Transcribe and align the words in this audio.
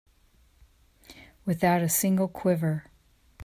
Without 1.45 1.83
a 1.83 1.87
single 1.87 2.27
quiver. 2.27 2.89